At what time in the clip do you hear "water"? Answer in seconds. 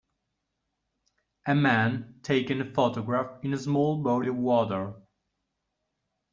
4.35-4.95